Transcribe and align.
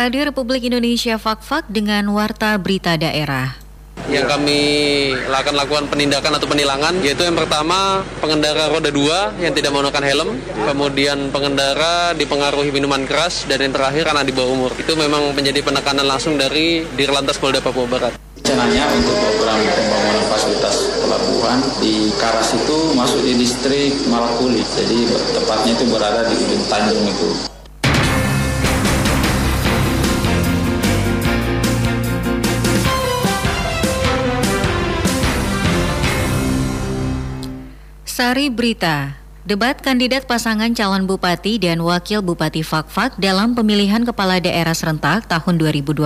Radio 0.00 0.32
Republik 0.32 0.64
Indonesia 0.64 1.20
Fakfak 1.20 1.68
dengan 1.68 2.08
Warta 2.16 2.56
Berita 2.56 2.96
Daerah. 2.96 3.52
Yang 4.08 4.32
kami 4.32 4.60
akan 5.28 5.54
lakukan 5.60 5.92
penindakan 5.92 6.40
atau 6.40 6.48
penilangan 6.48 7.04
yaitu 7.04 7.20
yang 7.20 7.36
pertama 7.36 8.00
pengendara 8.16 8.72
roda 8.72 8.88
dua 8.88 9.36
yang 9.44 9.52
tidak 9.52 9.76
menggunakan 9.76 10.00
helm, 10.00 10.40
kemudian 10.40 11.28
pengendara 11.28 12.16
dipengaruhi 12.16 12.72
minuman 12.72 13.04
keras 13.04 13.44
dan 13.44 13.60
yang 13.60 13.76
terakhir 13.76 14.08
anak 14.08 14.24
di 14.24 14.32
bawah 14.32 14.56
umur. 14.56 14.72
Itu 14.80 14.96
memang 14.96 15.36
menjadi 15.36 15.60
penekanan 15.60 16.08
langsung 16.08 16.40
dari 16.40 16.80
Dirlantas 16.96 17.36
Polda 17.36 17.60
Papua 17.60 17.84
Barat. 17.84 18.16
Rencananya 18.40 18.88
untuk 18.96 19.20
program 19.20 19.60
pembangunan 19.68 20.24
fasilitas 20.32 20.96
pelabuhan 20.96 21.60
di 21.76 22.08
Karas 22.16 22.56
itu 22.56 22.96
masuk 22.96 23.20
di 23.20 23.36
distrik 23.36 23.92
Malakuli, 24.08 24.64
jadi 24.64 25.12
tepatnya 25.36 25.76
itu 25.76 25.84
berada 25.92 26.24
di 26.24 26.40
ujung 26.40 26.64
Tanjung 26.72 27.04
itu. 27.04 27.49
Sari 38.20 38.52
Berita 38.52 39.16
Debat 39.40 39.72
kandidat 39.72 40.28
pasangan 40.28 40.68
calon 40.76 41.08
bupati 41.08 41.56
dan 41.56 41.80
wakil 41.80 42.20
bupati 42.20 42.60
Fakfak 42.60 43.16
dalam 43.16 43.56
pemilihan 43.56 44.04
kepala 44.04 44.36
daerah 44.36 44.76
serentak 44.76 45.24
tahun 45.32 45.56
2020 45.56 46.04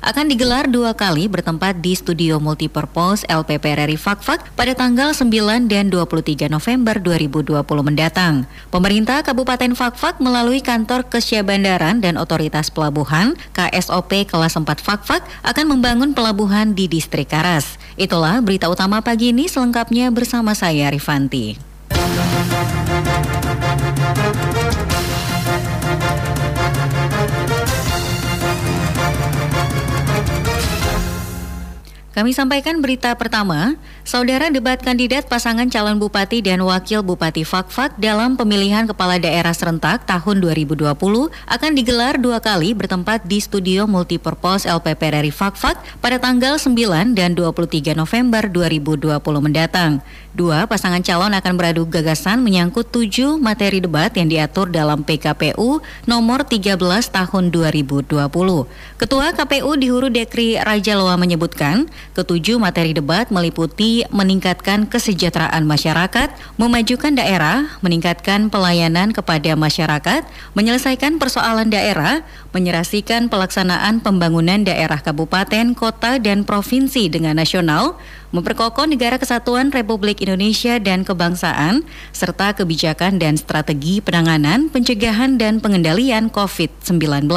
akan 0.00 0.24
digelar 0.24 0.64
dua 0.64 0.96
kali 0.96 1.28
bertempat 1.28 1.84
di 1.84 1.92
Studio 1.92 2.40
Multipurpose 2.40 3.28
LPP 3.28 3.76
RRI 3.76 4.00
Fakfak 4.00 4.56
pada 4.56 4.72
tanggal 4.72 5.12
9 5.12 5.68
dan 5.68 5.92
23 5.92 6.48
November 6.48 6.96
2020 6.96 7.60
mendatang. 7.84 8.48
Pemerintah 8.72 9.20
Kabupaten 9.28 9.76
Fakfak 9.76 10.16
melalui 10.16 10.64
kantor 10.64 11.04
Kesyabandaran 11.04 12.00
dan 12.00 12.16
Otoritas 12.16 12.72
Pelabuhan 12.72 13.36
KSOP 13.52 14.24
kelas 14.24 14.56
4 14.56 14.64
Fakfak 14.80 15.20
akan 15.44 15.76
membangun 15.76 16.16
pelabuhan 16.16 16.72
di 16.72 16.88
Distrik 16.88 17.28
Karas. 17.28 17.76
Itulah 18.00 18.40
berita 18.40 18.72
utama 18.72 19.04
pagi 19.04 19.36
ini 19.36 19.52
selengkapnya 19.52 20.08
bersama 20.08 20.56
saya 20.56 20.88
Rifanti. 20.88 21.60
Kami 32.10 32.34
sampaikan 32.34 32.82
berita 32.82 33.14
pertama, 33.14 33.78
saudara 34.02 34.50
debat 34.50 34.82
kandidat 34.82 35.30
pasangan 35.30 35.70
calon 35.70 35.94
bupati 36.02 36.42
dan 36.42 36.58
wakil 36.58 37.06
bupati 37.06 37.46
Fakfak 37.46 37.94
dalam 38.02 38.34
pemilihan 38.34 38.82
kepala 38.82 39.22
daerah 39.22 39.54
serentak 39.54 40.02
tahun 40.10 40.42
2020 40.42 40.90
akan 41.30 41.70
digelar 41.70 42.18
dua 42.18 42.42
kali 42.42 42.74
bertempat 42.74 43.30
di 43.30 43.38
studio 43.38 43.86
multipurpose 43.86 44.66
LPP 44.66 44.98
RRI 45.06 45.30
Fakfak 45.30 45.78
pada 46.02 46.18
tanggal 46.18 46.58
9 46.58 47.14
dan 47.14 47.38
23 47.38 47.94
November 47.94 48.42
2020 48.50 49.14
mendatang. 49.38 50.02
Dua 50.30 50.66
pasangan 50.66 51.02
calon 51.02 51.34
akan 51.34 51.54
beradu 51.58 51.86
gagasan 51.90 52.42
menyangkut 52.42 52.90
tujuh 52.90 53.38
materi 53.38 53.82
debat 53.82 54.14
yang 54.14 54.30
diatur 54.30 54.70
dalam 54.70 55.02
PKPU 55.02 55.82
nomor 56.06 56.46
13 56.46 56.74
tahun 57.10 57.44
2020. 57.50 58.18
Ketua 58.98 59.26
KPU 59.34 59.70
di 59.74 59.86
Huru 59.90 60.06
Dekri 60.06 60.54
Raja 60.54 60.94
Loa 60.94 61.18
menyebutkan, 61.18 61.90
Ketujuh 62.10 62.58
materi 62.58 62.90
debat 62.90 63.30
meliputi 63.30 64.02
meningkatkan 64.10 64.90
kesejahteraan 64.90 65.62
masyarakat, 65.62 66.34
memajukan 66.58 67.14
daerah, 67.14 67.78
meningkatkan 67.86 68.50
pelayanan 68.50 69.14
kepada 69.14 69.54
masyarakat, 69.54 70.26
menyelesaikan 70.58 71.22
persoalan 71.22 71.70
daerah, 71.70 72.26
menyerasikan 72.50 73.30
pelaksanaan 73.30 74.02
pembangunan 74.02 74.66
daerah 74.66 74.98
kabupaten, 74.98 75.78
kota, 75.78 76.18
dan 76.18 76.42
provinsi 76.42 77.06
dengan 77.06 77.38
nasional, 77.38 77.94
memperkokoh 78.34 78.90
negara 78.90 79.18
kesatuan 79.18 79.70
Republik 79.70 80.18
Indonesia 80.22 80.82
dan 80.82 81.06
kebangsaan, 81.06 81.86
serta 82.10 82.58
kebijakan 82.58 83.22
dan 83.22 83.38
strategi 83.38 84.02
penanganan, 84.02 84.66
pencegahan, 84.70 85.38
dan 85.38 85.62
pengendalian 85.62 86.26
COVID-19. 86.30 87.30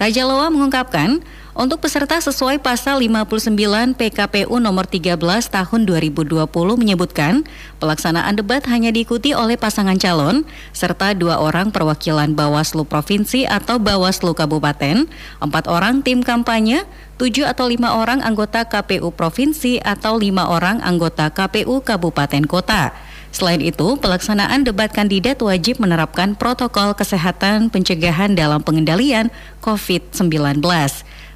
Raja 0.00 0.22
Loa 0.24 0.48
mengungkapkan, 0.48 1.20
untuk 1.50 1.82
peserta 1.82 2.22
sesuai 2.22 2.62
pasal 2.62 3.02
59 3.02 3.98
PKPU 3.98 4.62
nomor 4.62 4.86
13 4.86 5.18
tahun 5.50 5.80
2020 5.82 6.46
menyebutkan 6.78 7.42
pelaksanaan 7.82 8.38
debat 8.38 8.62
hanya 8.70 8.94
diikuti 8.94 9.34
oleh 9.34 9.58
pasangan 9.58 9.98
calon 9.98 10.46
serta 10.70 11.10
dua 11.18 11.42
orang 11.42 11.74
perwakilan 11.74 12.38
Bawaslu 12.38 12.86
Provinsi 12.86 13.50
atau 13.50 13.82
Bawaslu 13.82 14.30
Kabupaten, 14.30 15.10
empat 15.42 15.64
orang 15.66 16.06
tim 16.06 16.22
kampanye, 16.22 16.86
tujuh 17.18 17.44
atau 17.50 17.66
lima 17.66 17.98
orang 17.98 18.22
anggota 18.22 18.62
KPU 18.70 19.10
Provinsi 19.10 19.82
atau 19.82 20.22
lima 20.22 20.46
orang 20.46 20.78
anggota 20.86 21.34
KPU 21.34 21.82
Kabupaten 21.82 22.46
Kota. 22.46 22.94
Selain 23.30 23.62
itu, 23.62 23.94
pelaksanaan 23.98 24.66
debat 24.66 24.90
kandidat 24.90 25.38
wajib 25.38 25.78
menerapkan 25.78 26.34
protokol 26.34 26.98
kesehatan 26.98 27.70
pencegahan 27.70 28.34
dalam 28.34 28.58
pengendalian 28.58 29.30
COVID-19. 29.62 30.58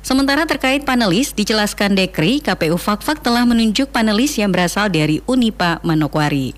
Sementara 0.04 0.44
terkait 0.44 0.84
panelis, 0.84 1.32
dijelaskan 1.32 1.97
Dekri, 1.97 2.37
KPU 2.44 2.76
Fakfak 2.76 3.25
telah 3.25 3.48
menunjuk 3.48 3.88
panelis 3.88 4.37
yang 4.37 4.53
berasal 4.53 4.92
dari 4.92 5.25
Unipa 5.25 5.81
Manokwari. 5.81 6.53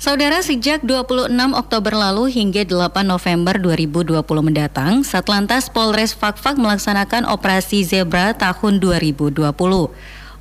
Saudara, 0.00 0.40
sejak 0.40 0.80
26 0.80 1.32
Oktober 1.52 1.92
lalu 1.92 2.32
hingga 2.32 2.64
8 2.64 3.04
November 3.04 3.60
2020 3.60 4.24
mendatang, 4.40 5.04
Satlantas 5.04 5.68
Polres 5.68 6.16
Fakfak 6.16 6.56
melaksanakan 6.56 7.28
operasi 7.28 7.84
Zebra 7.84 8.32
tahun 8.32 8.80
2020. 8.80 9.52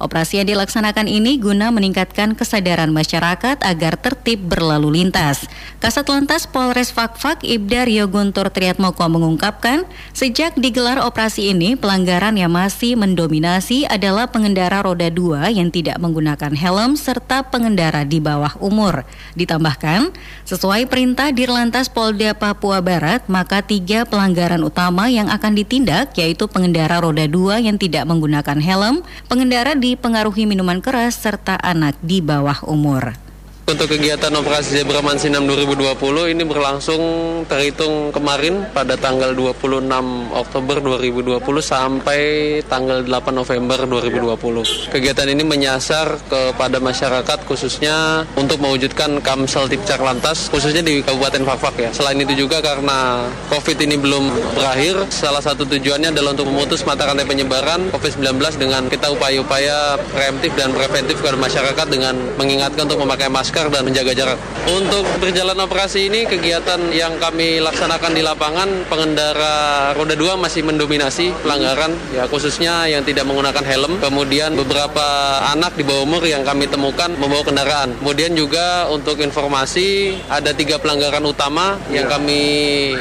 Operasi 0.03 0.43
yang 0.43 0.51
dilaksanakan 0.51 1.07
ini 1.07 1.39
guna 1.39 1.71
meningkatkan 1.71 2.35
kesadaran 2.35 2.91
masyarakat 2.91 3.63
agar 3.63 3.95
tertib 3.95 4.51
berlalu 4.51 4.99
lintas. 4.99 5.47
Kasat 5.79 6.11
Lantas 6.11 6.43
Polres 6.43 6.91
Fakfak 6.91 7.39
Ibda 7.39 7.87
Rio 7.87 8.11
Guntur 8.11 8.51
Triatmoko 8.51 9.07
mengungkapkan, 9.07 9.87
sejak 10.11 10.59
digelar 10.59 10.99
operasi 10.99 11.55
ini, 11.55 11.79
pelanggaran 11.79 12.35
yang 12.35 12.51
masih 12.51 12.99
mendominasi 12.99 13.87
adalah 13.87 14.27
pengendara 14.27 14.83
roda 14.83 15.07
dua 15.07 15.47
yang 15.47 15.71
tidak 15.71 15.95
menggunakan 16.03 16.51
helm 16.51 16.99
serta 16.99 17.47
pengendara 17.47 18.03
di 18.03 18.19
bawah 18.19 18.59
umur. 18.59 19.07
Ditambahkan, 19.39 20.11
sesuai 20.43 20.91
perintah 20.91 21.31
Dirlantas 21.31 21.87
Polda 21.87 22.35
Papua 22.35 22.83
Barat, 22.83 23.23
maka 23.31 23.63
tiga 23.63 24.03
pelanggaran 24.03 24.67
utama 24.67 25.07
yang 25.07 25.31
akan 25.31 25.55
ditindak 25.55 26.11
yaitu 26.19 26.51
pengendara 26.51 26.99
roda 26.99 27.23
dua 27.23 27.63
yang 27.63 27.79
tidak 27.79 28.03
menggunakan 28.03 28.59
helm, 28.59 28.99
pengendara 29.31 29.79
dipengaruhi 29.93 30.49
minuman 30.49 30.81
keras 30.81 31.21
serta 31.21 31.53
anak 31.61 31.93
di 32.01 32.17
bawah 32.19 32.65
umur. 32.65 33.22
Untuk 33.63 33.87
kegiatan 33.87 34.27
operasi 34.35 34.75
Zebra 34.75 34.99
Mansinam 34.99 35.47
2020 35.47 36.35
ini 36.35 36.43
berlangsung 36.43 36.99
terhitung 37.47 38.11
kemarin 38.11 38.67
pada 38.75 38.99
tanggal 38.99 39.31
26 39.31 39.87
Oktober 40.35 40.83
2020 40.99 41.39
sampai 41.63 42.19
tanggal 42.67 43.07
8 43.07 43.31
November 43.31 43.87
2020. 43.87 44.91
Kegiatan 44.91 45.27
ini 45.31 45.47
menyasar 45.47 46.19
kepada 46.27 46.83
masyarakat 46.83 47.47
khususnya 47.47 48.27
untuk 48.35 48.59
mewujudkan 48.59 49.23
Kamsel 49.23 49.71
Tipcak 49.71 50.03
Lantas 50.03 50.51
khususnya 50.51 50.83
di 50.83 50.99
Kabupaten 50.99 51.47
Fakfak 51.47 51.75
ya. 51.79 51.89
Selain 51.95 52.19
itu 52.19 52.35
juga 52.35 52.59
karena 52.59 53.31
COVID 53.47 53.79
ini 53.79 53.95
belum 53.95 54.59
berakhir, 54.59 55.07
salah 55.07 55.39
satu 55.39 55.63
tujuannya 55.63 56.11
adalah 56.11 56.35
untuk 56.35 56.51
memutus 56.51 56.83
mata 56.83 57.07
rantai 57.07 57.23
penyebaran 57.23 57.95
COVID-19 57.95 58.59
dengan 58.59 58.91
kita 58.91 59.07
upaya-upaya 59.07 59.95
preemptif 60.11 60.51
dan 60.59 60.75
preventif 60.75 61.23
kepada 61.23 61.39
masyarakat 61.39 61.87
dengan 61.87 62.19
mengingatkan 62.35 62.91
untuk 62.91 62.99
memakai 63.07 63.31
masker 63.31 63.52
masker 63.53 63.69
dan 63.69 63.85
menjaga 63.85 64.11
jarak. 64.17 64.39
Untuk 64.65 65.05
berjalan 65.21 65.53
operasi 65.61 66.09
ini 66.09 66.25
kegiatan 66.25 66.89
yang 66.89 67.21
kami 67.21 67.61
laksanakan 67.61 68.17
di 68.17 68.25
lapangan 68.25 68.65
pengendara 68.89 69.93
roda 69.93 70.17
2 70.17 70.41
masih 70.41 70.65
mendominasi 70.65 71.29
pelanggaran 71.45 71.93
ya 72.17 72.25
khususnya 72.25 72.89
yang 72.89 73.05
tidak 73.05 73.29
menggunakan 73.29 73.61
helm. 73.61 74.01
Kemudian 74.01 74.57
beberapa 74.57 75.05
anak 75.53 75.77
di 75.77 75.85
bawah 75.85 76.01
umur 76.01 76.25
yang 76.25 76.41
kami 76.41 76.65
temukan 76.65 77.13
membawa 77.13 77.45
kendaraan. 77.45 77.93
Kemudian 78.01 78.33
juga 78.33 78.89
untuk 78.89 79.21
informasi 79.21 80.17
ada 80.33 80.49
tiga 80.57 80.81
pelanggaran 80.81 81.21
utama 81.21 81.77
yang 81.93 82.09
kami 82.09 82.41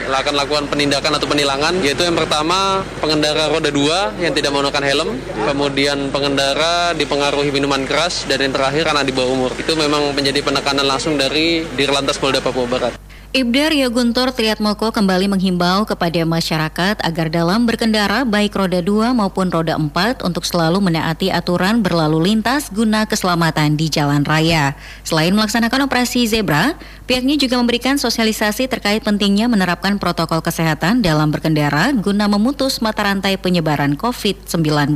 akan 0.04 0.34
lakukan 0.37 0.69
penindakan 0.69 1.16
atau 1.16 1.25
penilangan 1.32 1.81
yaitu 1.81 2.04
yang 2.04 2.19
pertama 2.19 2.84
pengendara 3.00 3.49
roda 3.49 3.72
2 3.72 4.20
yang 4.20 4.37
tidak 4.37 4.52
menggunakan 4.52 4.84
helm, 4.84 5.08
kemudian 5.49 6.12
pengendara 6.12 6.93
dipengaruhi 6.93 7.49
minuman 7.49 7.88
keras 7.88 8.28
dan 8.28 8.44
yang 8.44 8.52
terakhir 8.52 8.93
anak 8.93 9.08
di 9.08 9.16
bawah 9.16 9.32
umur. 9.32 9.50
Itu 9.56 9.72
memang 9.78 10.12
menjadi 10.12 10.42
penekanan 10.43 10.85
langsung 10.85 11.15
dari 11.17 11.65
Dirlantas 11.79 12.19
Polda 12.19 12.43
Papua 12.43 12.67
Barat. 12.67 12.93
Ibda 13.33 13.73
Rio 13.73 13.89
Guntur 13.89 14.29
Triatmoko 14.29 14.93
kembali 14.93 15.25
menghimbau 15.25 15.89
kepada 15.89 16.21
masyarakat 16.21 17.00
agar 17.00 17.33
dalam 17.33 17.65
berkendara 17.65 18.29
baik 18.29 18.53
roda 18.53 18.85
2 18.85 19.17
maupun 19.17 19.49
roda 19.49 19.73
4 19.81 20.21
untuk 20.21 20.44
selalu 20.44 20.85
menaati 20.85 21.33
aturan 21.33 21.81
berlalu 21.81 22.29
lintas 22.29 22.69
guna 22.69 23.09
keselamatan 23.09 23.81
di 23.81 23.89
jalan 23.89 24.21
raya. 24.29 24.77
Selain 25.00 25.33
melaksanakan 25.33 25.89
operasi 25.89 26.29
zebra, 26.29 26.77
pihaknya 27.09 27.41
juga 27.41 27.56
memberikan 27.56 27.97
sosialisasi 27.97 28.69
terkait 28.69 29.00
pentingnya 29.00 29.49
menerapkan 29.49 29.97
protokol 29.97 30.45
kesehatan 30.45 31.00
dalam 31.00 31.33
berkendara 31.33 31.97
guna 31.97 32.29
memutus 32.29 32.85
mata 32.85 33.09
rantai 33.09 33.41
penyebaran 33.41 33.97
COVID-19. 33.97 34.93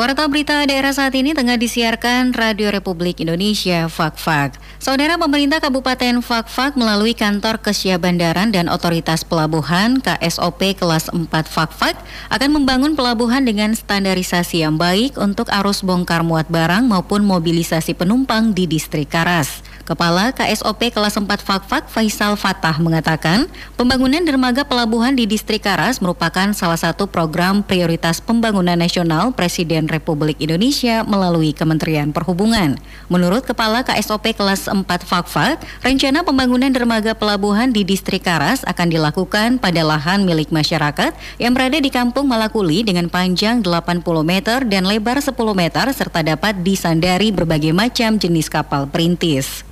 Warta 0.00 0.24
berita 0.32 0.64
daerah 0.64 0.96
saat 0.96 1.12
ini 1.12 1.36
tengah 1.36 1.60
disiarkan 1.60 2.32
Radio 2.32 2.72
Republik 2.72 3.20
Indonesia 3.20 3.84
Fakfak. 3.84 4.56
Saudara 4.80 5.20
pemerintah 5.20 5.60
Kabupaten 5.60 6.24
Fakfak 6.24 6.72
melalui 6.72 7.12
kantor 7.12 7.60
Kesia 7.60 8.00
Bandaran 8.00 8.48
dan 8.48 8.72
Otoritas 8.72 9.28
Pelabuhan 9.28 10.00
KSOP 10.00 10.80
kelas 10.80 11.12
4 11.12 11.28
Fakfak 11.28 12.00
akan 12.32 12.48
membangun 12.48 12.96
pelabuhan 12.96 13.44
dengan 13.44 13.76
standarisasi 13.76 14.64
yang 14.64 14.80
baik 14.80 15.20
untuk 15.20 15.52
arus 15.52 15.84
bongkar 15.84 16.24
muat 16.24 16.48
barang 16.48 16.88
maupun 16.88 17.20
mobilisasi 17.20 17.92
penumpang 17.92 18.56
di 18.56 18.64
distrik 18.64 19.12
Karas. 19.12 19.60
Kepala 19.90 20.30
KSOP 20.30 20.94
kelas 20.94 21.18
4 21.18 21.26
Fakfak 21.42 21.90
Faisal 21.90 22.38
Fatah 22.38 22.78
mengatakan, 22.78 23.50
pembangunan 23.74 24.22
dermaga 24.22 24.62
pelabuhan 24.62 25.18
di 25.18 25.26
distrik 25.26 25.66
Karas 25.66 25.98
merupakan 25.98 26.46
salah 26.54 26.78
satu 26.78 27.10
program 27.10 27.66
prioritas 27.66 28.22
pembangunan 28.22 28.78
nasional 28.78 29.34
Presiden 29.34 29.90
Republik 29.90 30.38
Indonesia 30.38 31.02
melalui 31.02 31.50
Kementerian 31.50 32.14
Perhubungan. 32.14 32.78
Menurut 33.10 33.42
Kepala 33.42 33.82
KSOP 33.82 34.30
kelas 34.38 34.70
4 34.70 34.86
Fakfak, 34.86 35.58
rencana 35.82 36.22
pembangunan 36.22 36.70
dermaga 36.70 37.10
pelabuhan 37.18 37.74
di 37.74 37.82
distrik 37.82 38.22
Karas 38.22 38.62
akan 38.70 38.94
dilakukan 38.94 39.58
pada 39.58 39.82
lahan 39.82 40.22
milik 40.22 40.54
masyarakat 40.54 41.18
yang 41.42 41.50
berada 41.50 41.82
di 41.82 41.90
Kampung 41.90 42.30
Malakuli 42.30 42.86
dengan 42.86 43.10
panjang 43.10 43.58
80 43.66 44.06
meter 44.22 44.62
dan 44.70 44.86
lebar 44.86 45.18
10 45.18 45.34
meter 45.34 45.90
serta 45.90 46.22
dapat 46.22 46.62
disandari 46.62 47.34
berbagai 47.34 47.74
macam 47.74 48.22
jenis 48.22 48.46
kapal 48.46 48.86
perintis. 48.86 49.66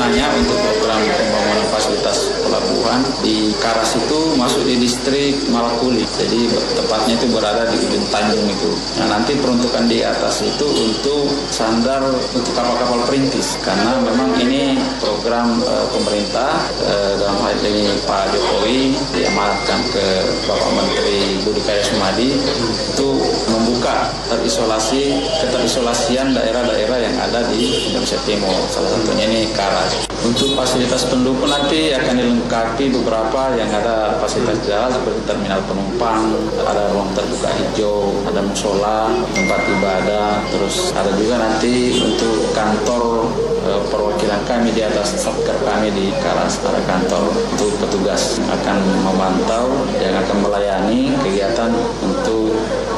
Rencananya 0.00 0.32
untuk 0.32 0.56
program 0.64 0.96
pembangunan 1.12 1.68
fasilitas 1.76 2.32
pelabuhan 2.40 3.04
di 3.20 3.52
Karas 3.60 4.00
itu 4.00 4.32
masuk 4.32 4.64
di 4.64 4.80
distrik 4.80 5.36
Malakuli. 5.52 6.08
Jadi 6.16 6.48
tepatnya 6.72 7.20
itu 7.20 7.28
berada 7.28 7.68
di 7.68 7.76
ujung 7.84 8.08
Tanjung 8.08 8.48
itu. 8.48 8.72
Nah 8.96 9.12
nanti 9.12 9.36
peruntukan 9.36 9.84
di 9.92 10.00
atas 10.00 10.40
itu 10.40 10.64
untuk 10.64 11.28
sandar 11.52 12.00
untuk 12.32 12.48
kapal-kapal 12.56 13.04
perintis 13.04 13.60
karena 13.60 14.00
memang 14.00 14.40
ini 14.40 14.80
program 15.04 15.60
e, 15.68 15.74
pemerintah 15.92 16.64
e, 16.80 17.20
dalam 17.20 17.36
ini 17.58 17.90
Pak 18.06 18.30
Jokowi 18.30 18.94
diamanatkan 19.14 19.80
ke 19.90 20.06
Bapak 20.46 20.70
Menteri 20.76 21.40
Budi 21.42 21.60
Karya 21.66 21.82
Sumadi 21.82 22.30
itu 22.34 23.08
membuka 23.50 24.12
terisolasi 24.30 25.18
keterisolasian 25.42 26.36
daerah-daerah 26.36 26.98
yang 27.02 27.16
ada 27.18 27.42
di 27.50 27.90
Indonesia 27.90 28.18
Timur. 28.22 28.54
Salah 28.70 28.90
satunya 28.94 29.26
ini 29.26 29.50
Karas 29.50 30.10
untuk 30.20 30.52
fasilitas 30.52 31.08
pendukung 31.08 31.48
nanti 31.48 31.96
akan 31.96 32.12
dilengkapi 32.12 32.92
beberapa 32.92 33.56
yang 33.56 33.72
ada 33.72 34.20
fasilitas 34.20 34.60
jalan 34.68 34.92
seperti 34.92 35.20
terminal 35.24 35.64
penumpang, 35.64 36.36
ada 36.60 36.92
ruang 36.92 37.08
terbuka 37.16 37.48
hijau, 37.56 38.12
ada 38.28 38.44
musola, 38.44 39.08
tempat 39.32 39.60
ibadah, 39.64 40.44
terus 40.52 40.92
ada 40.92 41.08
juga 41.16 41.40
nanti 41.40 41.96
untuk 42.04 42.52
kantor 42.52 43.32
e, 43.64 43.70
perwakilan 43.88 44.44
kami 44.44 44.68
di 44.76 44.84
atas 44.84 45.16
satker 45.16 45.56
kami 45.64 45.88
di 45.88 46.12
Karas 46.20 46.60
ada 46.68 46.84
kantor 46.84 47.32
petugas 47.78 48.42
akan 48.50 48.78
memantau 49.06 49.70
yang 50.02 50.16
akan 50.18 50.36
melayani 50.42 51.14
kegiatan 51.22 51.70
untuk 52.02 52.56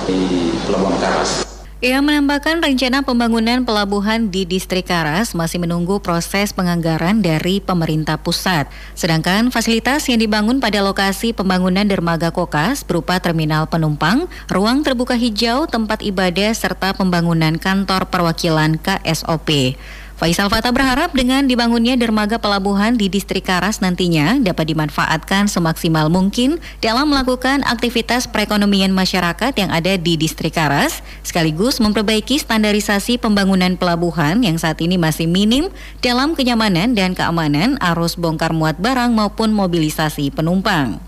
di 0.08 0.52
Pelabuhan 0.64 0.96
Karas. 1.02 1.52
Ia 1.82 1.98
menambahkan 1.98 2.62
rencana 2.62 3.02
pembangunan 3.02 3.66
pelabuhan 3.66 4.30
di 4.30 4.46
distrik 4.46 4.86
Karas 4.86 5.34
masih 5.34 5.58
menunggu 5.58 5.98
proses 5.98 6.54
penganggaran 6.54 7.26
dari 7.26 7.58
pemerintah 7.58 8.22
pusat. 8.22 8.70
Sedangkan 8.94 9.50
fasilitas 9.50 10.06
yang 10.06 10.22
dibangun 10.22 10.62
pada 10.62 10.78
lokasi 10.78 11.34
pembangunan 11.34 11.82
dermaga 11.82 12.30
Kokas 12.30 12.86
berupa 12.86 13.18
terminal 13.18 13.66
penumpang, 13.66 14.30
ruang 14.46 14.86
terbuka 14.86 15.18
hijau, 15.18 15.66
tempat 15.66 16.06
ibadah, 16.06 16.54
serta 16.54 16.94
pembangunan 16.94 17.58
kantor 17.58 18.06
perwakilan 18.06 18.78
KSOP. 18.78 19.74
Faisal 20.22 20.46
Fatah 20.46 20.70
berharap 20.70 21.10
dengan 21.18 21.50
dibangunnya 21.50 21.98
dermaga 21.98 22.38
pelabuhan 22.38 22.94
di 22.94 23.10
distrik 23.10 23.42
Karas 23.42 23.82
nantinya 23.82 24.38
dapat 24.38 24.70
dimanfaatkan 24.70 25.50
semaksimal 25.50 26.14
mungkin 26.14 26.62
dalam 26.78 27.10
melakukan 27.10 27.66
aktivitas 27.66 28.30
perekonomian 28.30 28.94
masyarakat 28.94 29.50
yang 29.58 29.74
ada 29.74 29.98
di 29.98 30.14
distrik 30.14 30.54
Karas, 30.54 31.02
sekaligus 31.26 31.82
memperbaiki 31.82 32.38
standarisasi 32.38 33.18
pembangunan 33.18 33.74
pelabuhan 33.74 34.46
yang 34.46 34.62
saat 34.62 34.78
ini 34.78 34.94
masih 34.94 35.26
minim 35.26 35.74
dalam 35.98 36.38
kenyamanan 36.38 36.94
dan 36.94 37.18
keamanan 37.18 37.74
arus 37.82 38.14
bongkar 38.14 38.54
muat 38.54 38.78
barang 38.78 39.10
maupun 39.10 39.50
mobilisasi 39.50 40.30
penumpang. 40.30 41.02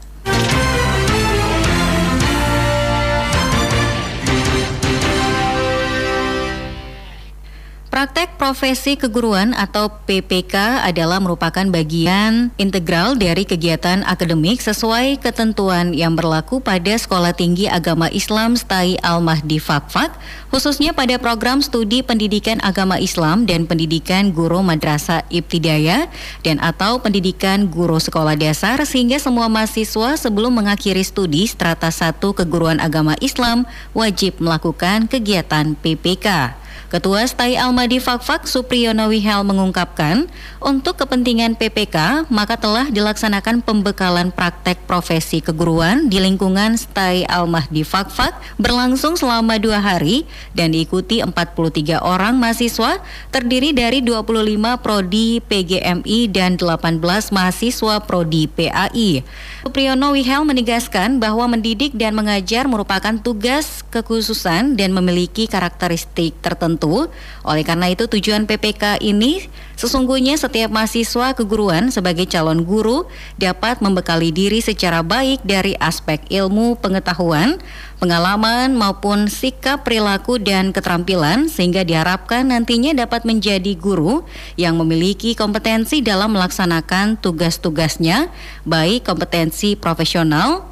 Praktek 8.04 8.36
profesi 8.36 9.00
keguruan 9.00 9.56
atau 9.56 9.88
PPK 9.88 10.84
adalah 10.84 11.24
merupakan 11.24 11.64
bagian 11.72 12.52
integral 12.60 13.16
dari 13.16 13.48
kegiatan 13.48 14.04
akademik 14.04 14.60
sesuai 14.60 15.24
ketentuan 15.24 15.96
yang 15.96 16.12
berlaku 16.12 16.60
pada 16.60 17.00
Sekolah 17.00 17.32
Tinggi 17.32 17.64
Agama 17.64 18.12
Islam 18.12 18.60
STAI 18.60 19.00
Al-Mahdi 19.00 19.56
Fakfak, 19.56 20.12
khususnya 20.52 20.92
pada 20.92 21.16
program 21.16 21.64
studi 21.64 22.04
pendidikan 22.04 22.60
agama 22.60 23.00
Islam 23.00 23.48
dan 23.48 23.64
pendidikan 23.64 24.36
guru 24.36 24.60
madrasah 24.60 25.24
ibtidaya 25.32 26.04
dan 26.44 26.60
atau 26.60 27.00
pendidikan 27.00 27.72
guru 27.72 27.96
sekolah 27.96 28.36
dasar 28.36 28.84
sehingga 28.84 29.16
semua 29.16 29.48
mahasiswa 29.48 30.20
sebelum 30.20 30.52
mengakhiri 30.60 31.00
studi 31.00 31.48
strata 31.48 31.88
1 31.88 32.20
keguruan 32.20 32.84
agama 32.84 33.16
Islam 33.24 33.64
wajib 33.96 34.44
melakukan 34.44 35.08
kegiatan 35.08 35.72
PPK. 35.80 36.60
Ketua 36.92 37.24
Stai 37.24 37.56
Almadi 37.56 37.96
Fakfak 37.96 38.44
Supriyono 38.44 39.08
Wihel 39.08 39.40
mengungkapkan, 39.42 40.28
untuk 40.60 41.00
kepentingan 41.00 41.56
PPK 41.56 42.28
maka 42.28 42.60
telah 42.60 42.92
dilaksanakan 42.92 43.64
pembekalan 43.64 44.28
praktek 44.28 44.84
profesi 44.84 45.40
keguruan 45.40 46.12
di 46.12 46.20
lingkungan 46.20 46.76
Stai 46.76 47.24
Almahdi 47.24 47.88
Fakfak 47.88 48.36
berlangsung 48.60 49.16
selama 49.16 49.56
dua 49.56 49.80
hari 49.80 50.28
dan 50.52 50.76
diikuti 50.76 51.24
43 51.24 52.04
orang 52.04 52.36
mahasiswa 52.36 53.00
terdiri 53.32 53.72
dari 53.72 54.04
25 54.04 54.84
prodi 54.84 55.40
PGMI 55.40 56.18
dan 56.28 56.60
18 56.60 57.00
mahasiswa 57.32 57.94
prodi 58.04 58.44
PAI. 58.44 59.24
Supriyono 59.64 60.12
Wihel 60.12 60.44
menegaskan 60.44 61.16
bahwa 61.16 61.48
mendidik 61.48 61.96
dan 61.96 62.12
mengajar 62.12 62.68
merupakan 62.68 63.16
tugas 63.18 63.80
kekhususan 63.88 64.76
dan 64.76 64.92
memiliki 64.92 65.48
karakteristik 65.48 66.36
tertentu 66.44 66.83
tertentu. 66.84 67.08
Oleh 67.44 67.64
karena 67.64 67.92
itu 67.92 68.04
tujuan 68.08 68.48
PPK 68.48 69.00
ini 69.04 69.44
sesungguhnya 69.76 70.38
setiap 70.38 70.72
mahasiswa 70.72 71.36
keguruan 71.36 71.92
sebagai 71.92 72.24
calon 72.24 72.64
guru 72.64 73.04
dapat 73.36 73.84
membekali 73.84 74.32
diri 74.32 74.64
secara 74.64 75.04
baik 75.04 75.44
dari 75.44 75.76
aspek 75.76 76.24
ilmu, 76.32 76.80
pengetahuan, 76.80 77.60
pengalaman 78.00 78.72
maupun 78.72 79.28
sikap 79.28 79.84
perilaku 79.84 80.40
dan 80.40 80.72
keterampilan 80.72 81.52
sehingga 81.52 81.84
diharapkan 81.84 82.48
nantinya 82.48 82.96
dapat 82.96 83.28
menjadi 83.28 83.76
guru 83.76 84.24
yang 84.56 84.80
memiliki 84.80 85.36
kompetensi 85.36 86.00
dalam 86.00 86.32
melaksanakan 86.32 87.20
tugas-tugasnya 87.20 88.32
baik 88.64 89.04
kompetensi 89.04 89.76
profesional, 89.76 90.64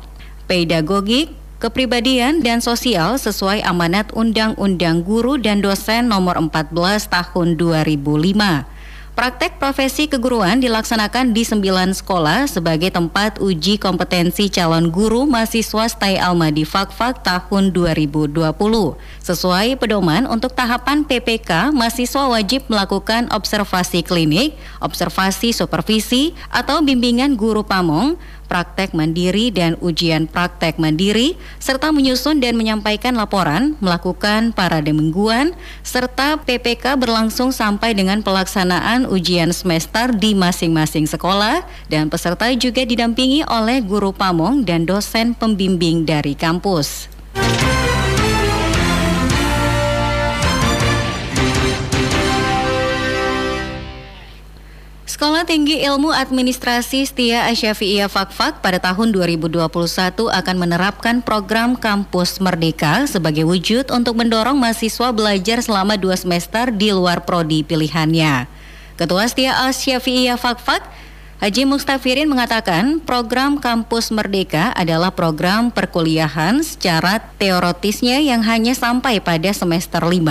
pedagogik, 0.48 1.41
kepribadian 1.62 2.42
dan 2.42 2.58
sosial 2.58 3.14
sesuai 3.14 3.62
amanat 3.62 4.10
Undang-Undang 4.10 5.06
Guru 5.06 5.38
dan 5.38 5.62
Dosen 5.62 6.10
Nomor 6.10 6.34
14 6.34 6.74
Tahun 7.06 7.48
2005. 7.54 8.66
Praktek 9.12 9.60
profesi 9.60 10.08
keguruan 10.08 10.56
dilaksanakan 10.56 11.36
di 11.36 11.44
sembilan 11.44 11.92
sekolah 11.92 12.48
sebagai 12.48 12.88
tempat 12.88 13.44
uji 13.44 13.76
kompetensi 13.76 14.48
calon 14.48 14.88
guru 14.88 15.28
mahasiswa 15.28 15.84
Stai 15.84 16.16
Almadi 16.16 16.64
Fakfak 16.64 17.20
tahun 17.20 17.76
2020. 17.76 18.40
Sesuai 19.20 19.76
pedoman 19.76 20.24
untuk 20.24 20.56
tahapan 20.56 21.04
PPK, 21.04 21.76
mahasiswa 21.76 22.24
wajib 22.32 22.64
melakukan 22.72 23.28
observasi 23.36 24.00
klinik, 24.00 24.56
observasi 24.80 25.52
supervisi, 25.52 26.32
atau 26.48 26.80
bimbingan 26.80 27.36
guru 27.36 27.60
pamong, 27.60 28.16
praktek 28.52 28.92
mandiri 28.92 29.48
dan 29.48 29.80
ujian 29.80 30.28
praktek 30.28 30.76
mandiri, 30.76 31.40
serta 31.56 31.88
menyusun 31.88 32.36
dan 32.36 32.60
menyampaikan 32.60 33.16
laporan, 33.16 33.80
melakukan 33.80 34.52
parade 34.52 34.92
mingguan, 34.92 35.56
serta 35.80 36.36
PPK 36.44 37.00
berlangsung 37.00 37.48
sampai 37.48 37.96
dengan 37.96 38.20
pelaksanaan 38.20 39.08
ujian 39.08 39.56
semester 39.56 40.12
di 40.12 40.36
masing-masing 40.36 41.08
sekolah, 41.08 41.64
dan 41.88 42.12
peserta 42.12 42.52
juga 42.52 42.84
didampingi 42.84 43.48
oleh 43.48 43.80
guru 43.80 44.12
pamong 44.12 44.68
dan 44.68 44.84
dosen 44.84 45.32
pembimbing 45.32 46.04
dari 46.04 46.36
kampus. 46.36 47.08
Sekolah 55.22 55.46
Tinggi 55.46 55.78
Ilmu 55.78 56.10
Administrasi 56.10 57.06
Setia 57.06 57.46
Asyafi'iyah 57.46 58.10
Fakfak 58.10 58.58
pada 58.58 58.82
tahun 58.82 59.14
2021 59.14 59.54
akan 60.18 60.56
menerapkan 60.58 61.22
program 61.22 61.78
Kampus 61.78 62.42
Merdeka 62.42 63.06
sebagai 63.06 63.46
wujud 63.46 63.86
untuk 63.94 64.18
mendorong 64.18 64.58
mahasiswa 64.58 65.14
belajar 65.14 65.62
selama 65.62 65.94
dua 65.94 66.18
semester 66.18 66.74
di 66.74 66.90
luar 66.90 67.22
prodi 67.22 67.62
pilihannya. 67.62 68.50
Ketua 68.98 69.30
Setia 69.30 69.62
Asyafi'iyah 69.62 70.34
Fakfak 70.34 70.82
Haji 71.42 71.66
Mustafirin 71.66 72.30
mengatakan 72.30 73.02
program 73.02 73.58
Kampus 73.58 74.14
Merdeka 74.14 74.70
adalah 74.78 75.10
program 75.10 75.74
perkuliahan 75.74 76.62
secara 76.62 77.18
teoritisnya 77.34 78.22
yang 78.22 78.46
hanya 78.46 78.78
sampai 78.78 79.18
pada 79.18 79.50
semester 79.50 79.98
5 79.98 80.22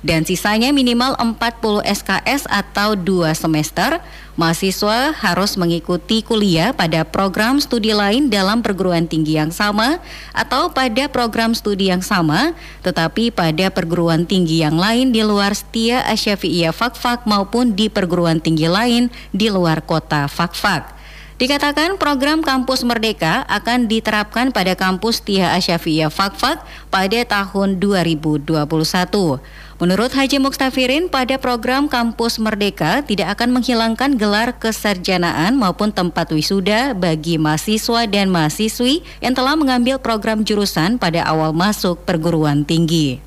dan 0.00 0.24
sisanya 0.24 0.72
minimal 0.72 1.12
40 1.20 1.84
SKS 1.84 2.48
atau 2.48 2.96
2 2.96 3.36
semester. 3.36 4.00
Mahasiswa 4.36 5.16
harus 5.16 5.56
mengikuti 5.56 6.20
kuliah 6.20 6.76
pada 6.76 7.08
program 7.08 7.56
studi 7.56 7.96
lain 7.96 8.28
dalam 8.28 8.60
perguruan 8.60 9.08
tinggi 9.08 9.40
yang 9.40 9.48
sama 9.48 9.96
atau 10.36 10.68
pada 10.76 11.08
program 11.08 11.56
studi 11.56 11.88
yang 11.88 12.04
sama, 12.04 12.52
tetapi 12.84 13.32
pada 13.32 13.72
perguruan 13.72 14.28
tinggi 14.28 14.60
yang 14.60 14.76
lain 14.76 15.08
di 15.08 15.24
luar 15.24 15.56
Setia 15.56 16.04
Asyafi'iyah 16.04 16.76
Fakfak 16.76 17.24
maupun 17.24 17.72
di 17.72 17.88
perguruan 17.88 18.36
tinggi 18.36 18.68
lain 18.68 19.08
di 19.32 19.48
luar 19.48 19.80
kota 19.80 20.28
Fakfak. 20.28 20.96
Dikatakan 21.36 22.00
program 22.00 22.40
Kampus 22.40 22.80
Merdeka 22.80 23.44
akan 23.44 23.92
diterapkan 23.92 24.56
pada 24.56 24.72
kampus 24.72 25.20
Tia 25.20 25.52
Asyafiyah 25.52 26.08
Fakfak 26.08 26.64
pada 26.88 27.20
tahun 27.28 27.76
2021. 27.76 28.56
Menurut 29.76 30.08
Haji 30.08 30.40
Muktafirin, 30.40 31.12
pada 31.12 31.36
program 31.36 31.84
Kampus 31.84 32.40
Merdeka 32.40 33.04
tidak 33.04 33.36
akan 33.36 33.60
menghilangkan 33.60 34.16
gelar 34.16 34.56
kesarjanaan 34.56 35.52
maupun 35.52 35.92
tempat 35.92 36.32
wisuda 36.32 36.96
bagi 36.96 37.36
mahasiswa 37.36 38.08
dan 38.08 38.32
mahasiswi 38.32 39.04
yang 39.20 39.36
telah 39.36 39.52
mengambil 39.52 40.00
program 40.00 40.48
jurusan 40.48 40.96
pada 40.96 41.28
awal 41.28 41.52
masuk 41.52 42.08
perguruan 42.08 42.64
tinggi. 42.64 43.20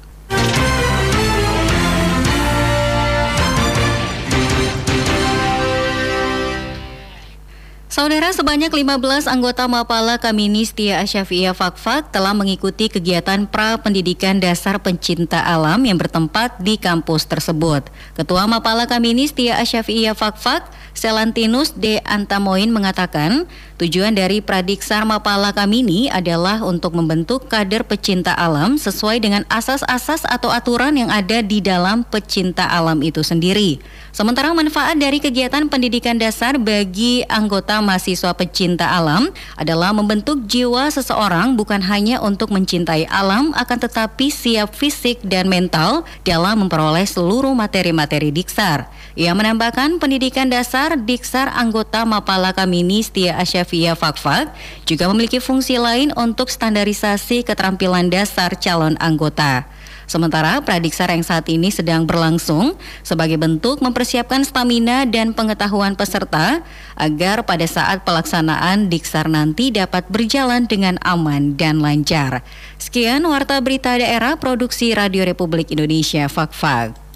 Saudara 7.99 8.31
sebanyak 8.31 8.71
15 8.71 9.27
anggota 9.27 9.67
Mapala 9.67 10.15
Kamini 10.15 10.63
Setia 10.63 11.03
Asyafiyah 11.03 11.51
Fakfak 11.51 12.15
telah 12.15 12.31
mengikuti 12.31 12.87
kegiatan 12.87 13.43
pra 13.43 13.75
pendidikan 13.75 14.39
dasar 14.39 14.79
pencinta 14.79 15.43
alam 15.43 15.83
yang 15.83 15.99
bertempat 15.99 16.63
di 16.63 16.79
kampus 16.79 17.27
tersebut. 17.27 17.91
Ketua 18.15 18.47
Mapala 18.47 18.87
Kamini 18.87 19.27
Setia 19.27 19.59
Asyafiyah 19.59 20.15
Fakfak, 20.15 20.71
Selantinus 20.95 21.75
D. 21.75 21.99
Antamoin 22.07 22.71
mengatakan, 22.71 23.51
tujuan 23.75 24.15
dari 24.15 24.39
Pradiksar 24.39 25.03
Mapala 25.03 25.51
Kamini 25.51 26.07
adalah 26.07 26.63
untuk 26.63 26.95
membentuk 26.95 27.51
kader 27.51 27.83
pecinta 27.83 28.31
alam 28.31 28.79
sesuai 28.79 29.19
dengan 29.19 29.43
asas-asas 29.51 30.23
atau 30.23 30.47
aturan 30.55 30.95
yang 30.95 31.11
ada 31.11 31.43
di 31.43 31.59
dalam 31.59 32.07
pecinta 32.07 32.63
alam 32.63 33.03
itu 33.03 33.27
sendiri. 33.27 33.83
Sementara 34.09 34.49
manfaat 34.57 34.97
dari 34.97 35.21
kegiatan 35.21 35.69
pendidikan 35.69 36.17
dasar 36.17 36.57
bagi 36.57 37.21
anggota 37.29 37.77
mahasiswa 37.77 38.33
pecinta 38.33 38.89
alam 38.89 39.29
adalah 39.53 39.93
membentuk 39.93 40.49
jiwa 40.49 40.89
seseorang 40.89 41.53
bukan 41.53 41.77
hanya 41.85 42.17
untuk 42.17 42.49
mencintai 42.49 43.05
alam 43.05 43.53
akan 43.53 43.77
tetapi 43.85 44.33
siap 44.33 44.73
fisik 44.73 45.21
dan 45.21 45.45
mental 45.45 46.09
dalam 46.25 46.65
memperoleh 46.65 47.05
seluruh 47.05 47.53
materi-materi 47.53 48.33
Diksar. 48.33 48.89
Ia 49.13 49.37
menambahkan 49.37 50.01
pendidikan 50.01 50.49
dasar 50.49 50.97
Diksar 50.97 51.53
anggota 51.53 52.01
Mapala 52.01 52.49
Kamini 52.49 53.05
Setia 53.05 53.37
Asyafiyah 53.37 53.93
Fakfak 53.93 54.49
juga 54.89 55.05
memiliki 55.13 55.37
fungsi 55.37 55.77
lain 55.77 56.09
untuk 56.17 56.49
standarisasi 56.49 57.45
keterampilan 57.45 58.09
dasar 58.09 58.57
calon 58.57 58.97
anggota. 58.97 59.69
Sementara 60.09 60.57
pradiksar 60.65 61.13
yang 61.13 61.21
saat 61.21 61.45
ini 61.53 61.69
sedang 61.69 62.09
berlangsung 62.09 62.73
sebagai 63.05 63.37
bentuk 63.37 63.77
mempersiapkan 63.77 64.41
stamina 64.41 65.05
dan 65.05 65.37
pengetahuan 65.37 65.93
peserta 65.93 66.65
agar 66.97 67.45
pada 67.45 67.69
saat 67.69 68.01
pelaksanaan 68.01 68.89
diksar 68.89 69.29
nanti 69.29 69.69
dapat 69.69 70.09
berjalan 70.09 70.65
dengan 70.65 70.97
aman 71.05 71.53
dan 71.53 71.77
lancar. 71.77 72.41
Sekian 72.81 73.21
Warta 73.21 73.61
Berita 73.61 74.01
Daerah 74.01 74.33
Produksi 74.41 74.97
Radio 74.97 75.21
Republik 75.29 75.69
Indonesia 75.69 76.25
Fakfak. 76.25 76.97
Indonesia 76.97 77.08